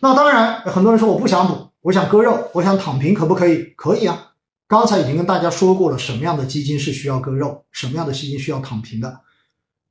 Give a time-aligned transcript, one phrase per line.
[0.00, 3.62] 那当然，很多人说我不想赌，我想割肉，我想躺平，可不可以？
[3.76, 4.32] 可以啊。
[4.66, 9.20] 刚才已经跟大家说过了，什么样的基金是需要割肉，什么样的基金需要躺平的。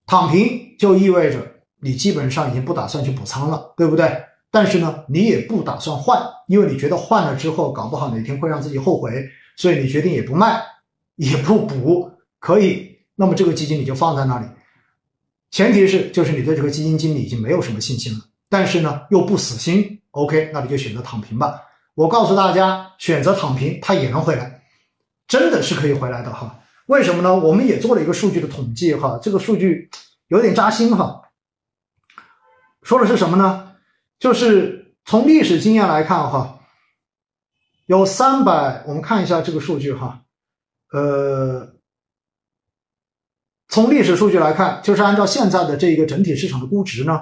[0.06, 1.40] 躺平就意味着
[1.82, 4.24] 你基本上已经不打算去补仓了，对不对？
[4.50, 9.28] 但是呢，你也不打算换，因为你觉得换了之后，搞不好哪天会让自己后悔，
[9.58, 10.62] 所以你决定也不卖，
[11.16, 12.98] 也不补，可以。
[13.16, 14.46] 那么这个基金你就放在那里，
[15.50, 18.20] 前提是就是你对这个基金经理已经没有什么信心了，
[18.50, 21.62] 但是呢又不死心，OK，那你就选择躺平吧。
[21.96, 24.62] 我告诉大家，选择躺平，它也能回来。
[25.28, 26.60] 真的是可以回来的哈？
[26.86, 27.36] 为什么呢？
[27.36, 29.90] 我们也做了一个数据的统计哈，这个数据
[30.28, 31.22] 有点扎心哈。
[32.84, 33.76] 说的是什么呢？
[34.20, 36.60] 就是从历史经验来看哈，
[37.88, 40.22] 有三百，我们看一下这个数据哈，
[40.94, 41.74] 呃，
[43.68, 47.22] 从历史数据来看，就是按照现在的这个整体市场的估值呢，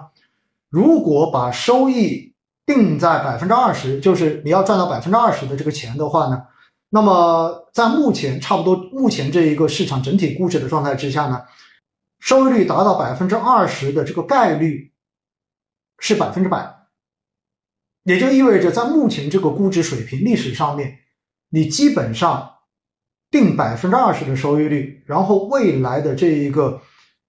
[0.69, 2.33] 如果把收益
[2.65, 6.41] 定在百分之二十，就是你要赚到百分之二十的这个钱的话呢？
[6.89, 11.41] 那么，在目前差不多目前这一个市场整体估值的状态之下呢，
[12.19, 14.93] 收益率达到百分之二十的这个概率
[15.99, 16.73] 是百分之百，
[18.03, 20.99] 也就意味着在目前这个估值水平历史上面，
[21.49, 22.49] 你基本上
[23.29, 26.81] 定百分之二十的收益率，然后未来的这一个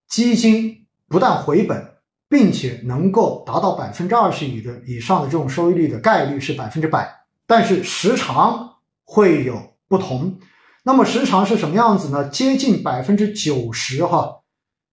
[0.06, 1.95] 基金不但回本，
[2.28, 7.08] 并且能够达到百分之二十以的以上的这种收益率的概率是百分之百，
[7.46, 8.72] 但是时长。
[9.08, 10.36] 会有不同，
[10.82, 12.28] 那么时长是什么样子呢？
[12.28, 14.40] 接近百分之九十哈，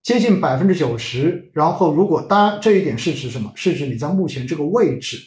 [0.04, 1.50] 接近百分之九十。
[1.52, 3.52] 然后如果当然这一点是指什么？
[3.56, 5.18] 是指你在目前这个位置，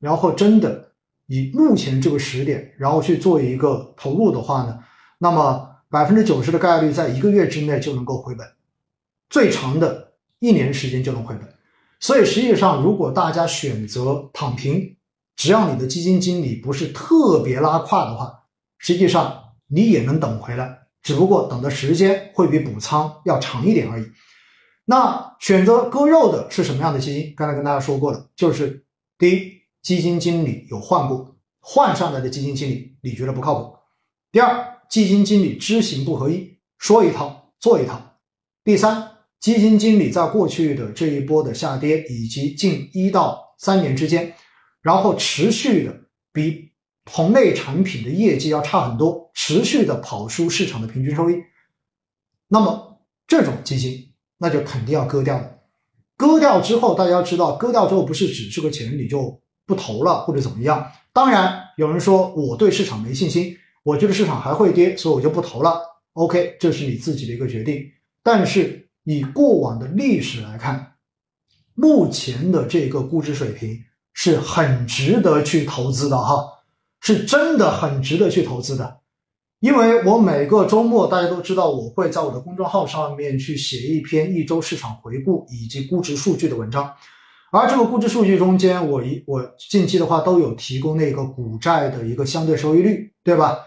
[0.00, 0.92] 然后真的
[1.26, 4.78] 以目前这个时点，然后去做一个投入的话呢，
[5.18, 8.46] 那么百分之九十的概率在一个月之内就能够回本，
[9.28, 10.01] 最长的
[10.42, 11.48] 一年时间就能回本。
[12.00, 14.96] 所以实际上，如果大家选择躺平，
[15.36, 18.42] 只要你的基金经理不是特别拉胯的话，
[18.78, 24.04] 实际上你也能等回来，只不过等的时间会比补仓要长一点而已。
[24.84, 27.32] 那选择割肉的是什么样的基金？
[27.36, 28.84] 刚才跟大家说过了，就是
[29.16, 33.78] 第一，基金经理有换过，换上来的基金经理你觉得不靠谱；
[34.32, 37.94] 第二，基金经理知行不合一，说一套做一套；
[38.64, 39.11] 第三，
[39.42, 44.32] 基金经理在过去的这一波的下跌以及近一到三年之间。
[44.80, 45.94] 然后持续的
[46.32, 46.70] 比
[47.04, 51.34] 同类产品的业绩要差很多，持续的跑输市场的平均收益，
[52.48, 55.58] 那么这种基金那就肯定要割掉了。
[56.16, 60.84] 割掉之后，大家知道，割掉之后不是指这个钱你就不投了或者怎么样。
[61.12, 65.80] 当然，有人说我对市场没信心，我觉得市场还会跌，所以我就不投了。
[66.14, 67.84] OK，这是你自己的一个决定。
[68.22, 70.94] 但是以过往的历史来看，
[71.74, 73.78] 目前的这个估值水平。
[74.14, 76.44] 是很值得去投资的哈，
[77.00, 78.98] 是真的很值得去投资的，
[79.58, 86.92] 因为我每个周末大家都知道，我会在我的公众号上面去写一篇一周市场回顾以及估值数据的文章，
[87.52, 93.60] 而这个估值数据中间，我一我近期的话都有提供那个股债的一个相对收益率，对吧？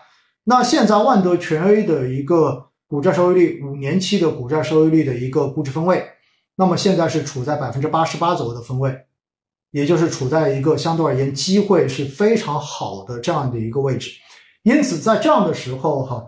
[0.43, 6.01] 那现在万德全 A 的一个股债收益率，五年期的股债收益率的一个估值分位，
[6.55, 8.97] 那么现在是处在百分之八十八左右的分位。
[9.71, 14.11] 也就是处在一个相对而言机会是非常好的这样的一个位置，
[14.63, 16.25] 因此在这样的时候哈，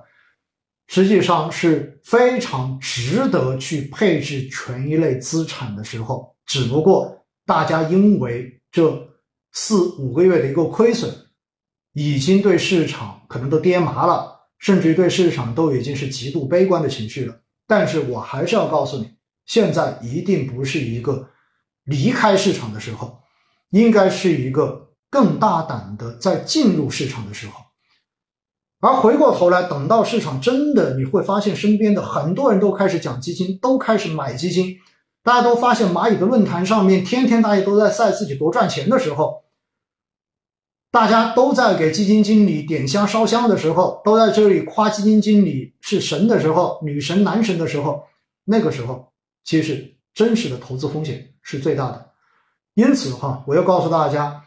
[0.88, 6.36] 实际上是非常值得去配置权益类资产的时候。
[6.46, 9.02] 只不过大家因为这
[9.54, 11.10] 四五个月的一个亏损，
[11.94, 17.36] 已经对市场可能都跌麻了，甚至于对市场都已经是极度悲观的情绪了。
[17.68, 19.10] 但是我还是要告诉你，
[19.46, 21.30] 现在一定不是一个
[21.86, 23.20] 离开市场的时候。
[23.72, 27.66] 应该是一个更大胆的在进入市场的时候，
[28.80, 34.78] 而回过头来，等到市场真的，你会发现身边的很多人都开始讲基金，都开始买基金，
[35.22, 39.44] 大家都发现蚂蚁的论坛上面，天天大家都在晒自己多赚钱的时候，
[40.98, 48.04] 大家都在给基金经理点香烧香的时候，都在这里夸基金经理是神的时候，女神男神的时候，
[48.44, 49.08] 那个时候，
[49.44, 52.10] 其实真实的投资风险是最大的。
[52.74, 54.42] 因此哈，我要告诉大家，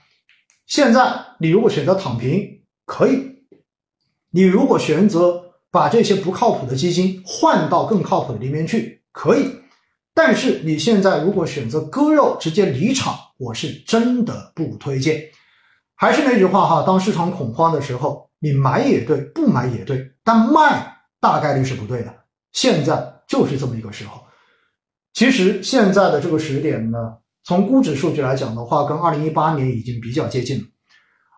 [0.66, 3.12] 现在你如果选择躺平，可以；
[4.32, 9.48] 你如果选择把这些不靠谱的基金换到更靠谱的里面去，可以。
[10.12, 15.22] 但是你现在如果选择割肉直接离场，我是真的不推荐。
[16.00, 22.14] 还是那句话哈，当市场恐慌的时候，你买也对，不买也对，但卖大概率是不对的。
[22.52, 24.22] 现在就是这么一个时候。
[25.12, 26.98] 其实现在的这个时点呢。
[27.42, 30.64] 从估值数据来讲的话，跟二零一八年已经比较接近了。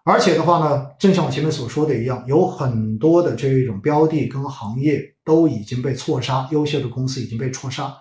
[0.04, 7.94] 而且的话呢，正像我前面所说的一样，有很多的这一种标的跟行业都已经被错杀，优秀的公司已经被错杀。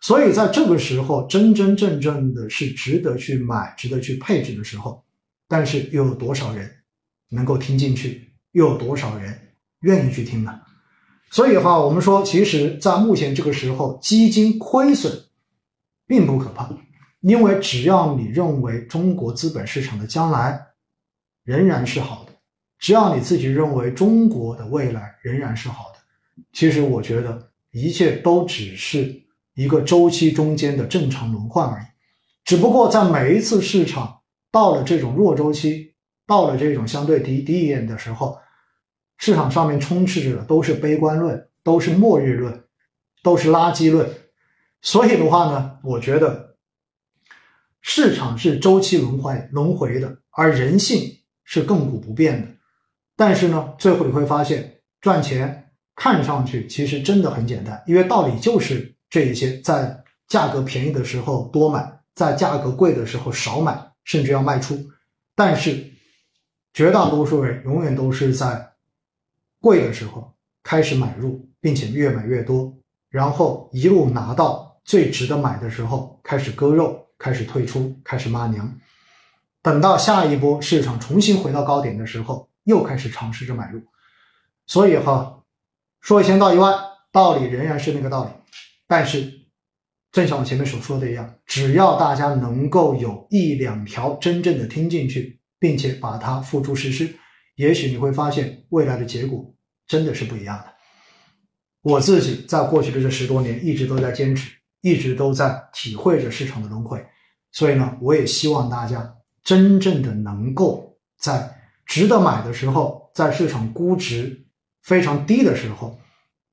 [0.00, 5.03] 所以在这个时候，真真正正的是值得去买、值得去配置的时候。
[5.48, 6.70] 但是又有多少人
[7.28, 8.32] 能够听进去？
[8.52, 9.36] 又有多少人
[9.80, 10.60] 愿意去听呢？
[11.30, 15.12] 所以的话，我们说，其实，在目前这个时候，基金亏损
[16.06, 16.70] 并不可怕，
[17.20, 20.60] 因为只要你认为中国资本市场的将来
[21.42, 22.32] 仍然是好的，
[22.78, 25.98] 只要你自己认为中国的未来仍然是好的，
[26.52, 29.20] 其实我觉得一切都只是
[29.54, 31.84] 一个周期中间的正常轮换而已。
[32.44, 34.20] 只不过在每一次市场
[34.54, 35.92] 到了这种弱周期，
[36.28, 38.38] 到了这种相对低低一点的时候。
[39.16, 42.64] 市场上面充斥着的都是悲观论，都是末日论，
[43.20, 44.08] 都是垃圾论。
[44.80, 46.56] 所以的话呢，我觉得
[47.80, 51.00] 市场是周期轮回轮回的，而人性
[51.42, 52.48] 是亘古不变的。
[53.16, 64.78] 但是呢，最后你会发现，赚钱看上去其实真的很简单，因为道理就是这一些：在价格便宜的时候多买，在价格贵的时候少买，甚至要卖出。
[65.34, 65.90] 但是
[66.72, 68.70] 绝大多数人永远都是在。
[69.60, 70.30] 贵的时候
[70.62, 72.70] 开始买入，并且越买越多，
[73.08, 78.78] 然后一路拿到最值得买的时候开始割肉，开始退出，开始骂娘。
[79.62, 83.80] 等到下一波市场重新回到高点的时候，又开始尝试着买入。
[84.66, 85.42] 所以哈，
[86.02, 86.78] 说一千道一万，
[87.10, 88.30] 道理仍然是那个道理。
[88.86, 89.43] 但是，
[90.14, 97.12] 正像我前面所说的一样，只要大家能够有一两条真正的听进去，并且把它付诸实施，
[97.56, 99.52] 也许你会发现未来的结果。
[99.88, 100.72] 真的是不一样的。
[101.82, 104.52] 我自己在过去的这十多年，一直都在坚持，
[104.82, 107.04] 一直都在体会着市场的轮回。
[107.50, 114.46] 所以呢，我也希望大家真正的能够在值得买的时候，在市场估值
[114.80, 115.98] 非常低的时候，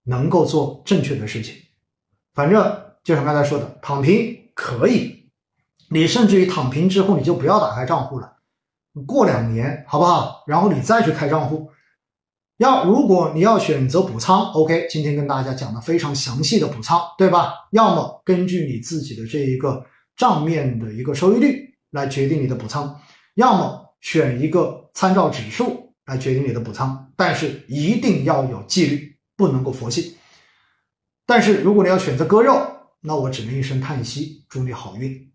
[0.03, 1.55] 能够做正确的事情。
[2.33, 2.59] 反正
[3.03, 5.29] 就像刚才说的，躺平可以，
[5.89, 8.37] 你甚至于躺平之后，你就不要打开账户了，
[9.07, 10.43] 过两年好不好？
[10.47, 11.69] 然后你再去开账户。
[12.57, 17.55] 要如果你要选择补仓，OK，今天跟大家讲的非常详细的补仓，对吧？
[17.71, 19.83] 要么根据你自己的这一个
[20.15, 22.95] 账面的一个收益率来决定你的补仓，
[23.33, 30.15] 要么选一个参照指数来决定你的补仓，但是一定要有纪律，不能够佛系。
[31.25, 32.61] 但是如果你要选择割肉，
[33.01, 35.30] 那我只能一声叹息，祝你好运。